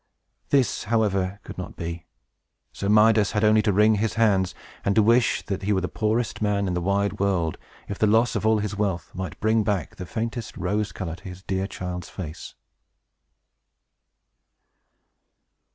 This, 0.49 0.85
however, 0.85 1.39
could 1.43 1.59
not 1.59 1.75
be. 1.75 2.07
So 2.73 2.89
Midas 2.89 3.33
had 3.33 3.43
only 3.43 3.61
to 3.61 3.71
wring 3.71 3.97
his 4.01 4.15
hands, 4.15 4.55
and 4.83 4.95
to 4.95 5.03
wish 5.03 5.45
that 5.45 5.61
he 5.61 5.73
were 5.73 5.81
the 5.81 5.87
poorest 5.87 6.41
man 6.41 6.67
in 6.67 6.73
the 6.73 6.81
wide 6.81 7.19
world, 7.19 7.59
if 7.87 7.99
the 7.99 8.07
loss 8.07 8.35
of 8.35 8.43
all 8.43 8.57
his 8.57 8.75
wealth 8.75 9.13
might 9.13 9.39
bring 9.39 9.63
back 9.63 9.97
the 9.97 10.07
faintest 10.07 10.57
rose 10.57 10.91
color 10.91 11.17
to 11.17 11.23
his 11.25 11.43
dear 11.43 11.67
child's 11.67 12.09
face. 12.09 12.55